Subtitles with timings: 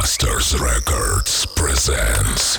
[0.00, 2.56] Masters Records presents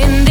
[0.00, 0.27] in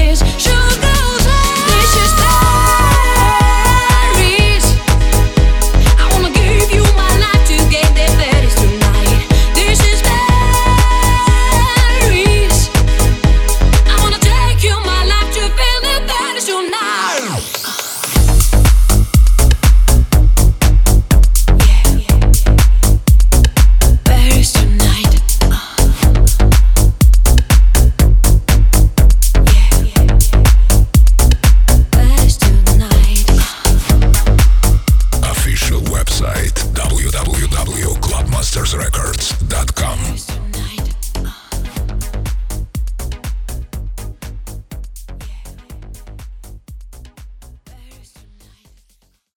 [36.08, 39.47] website www.clubmastersrecords.com